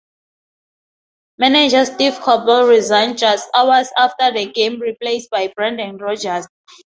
Manager 1.37 1.85
Steve 1.85 2.13
Coppell 2.15 2.67
resigned 2.67 3.19
just 3.19 3.47
hours 3.53 3.89
after 3.95 4.31
the 4.31 4.51
game, 4.51 4.79
replaced 4.81 5.29
by 5.29 5.53
Brendan 5.55 5.97
Rodgers. 5.97 6.47